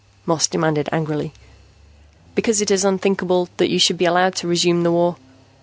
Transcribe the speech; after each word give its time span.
Moss 0.25 0.47
demanded 0.47 0.89
angrily. 0.91 1.31
"Because 2.33 2.59
it 2.59 2.71
is 2.71 2.83
unthinkable 2.83 3.49
that 3.57 3.69
you 3.69 3.77
should 3.77 3.99
be 3.99 4.05
allowed 4.05 4.33
to 4.37 4.47
resume 4.47 4.81
the 4.81 4.91
war. 4.91 5.17